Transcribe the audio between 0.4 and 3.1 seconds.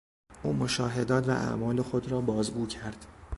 او مشاهدات و اعمال خود را بازگو کرد.